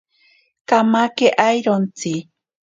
Kamake 0.69 1.27
airontsi. 1.49 2.13